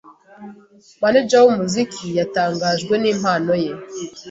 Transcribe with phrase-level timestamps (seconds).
[1.01, 3.71] Manager w’umuziki, yatangajwe n’impano ye